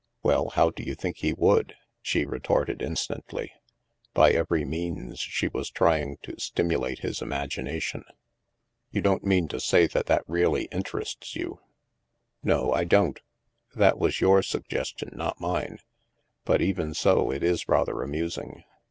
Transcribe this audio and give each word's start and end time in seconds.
"Well, 0.23 0.49
how 0.49 0.71
do 0.71 0.81
you 0.81 0.95
think 0.95 1.17
he 1.17 1.31
would?" 1.31 1.75
she 2.01 2.25
re 2.25 2.39
torted 2.39 2.81
instantly. 2.81 3.53
By 4.15 4.31
every 4.31 4.65
means, 4.65 5.19
she 5.19 5.47
was 5.47 5.69
trying 5.69 6.17
to 6.23 6.39
stimulate 6.39 7.01
his 7.01 7.21
imagination." 7.21 8.03
You 8.91 9.01
don't 9.01 9.23
mean 9.23 9.47
to 9.49 9.59
say 9.59 9.85
that 9.85 10.07
that 10.07 10.23
really 10.27 10.63
interests 10.71 11.35
you?" 11.35 11.59
"No, 12.41 12.73
I 12.73 12.83
don't. 12.83 13.19
That 13.75 13.99
was 13.99 14.19
your 14.21 14.41
suggestion, 14.41 15.11
not 15.13 15.39
mine. 15.39 15.77
But, 16.45 16.63
even 16.63 16.95
so, 16.95 17.29
it 17.31 17.43
is 17.43 17.69
rather 17.69 18.01
amusing. 18.01 18.63